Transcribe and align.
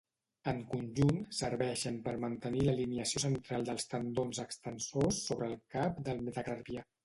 En 0.51 0.61
conjunt, 0.69 1.19
serveixen 1.39 1.99
per 2.07 2.15
mantenir 2.23 2.65
l'alineació 2.69 3.23
central 3.27 3.69
dels 3.69 3.87
tendons 3.95 4.43
extensors 4.47 5.23
sobre 5.31 5.51
el 5.55 5.59
cap 5.79 6.05
del 6.11 6.29
metacarpià. 6.29 6.87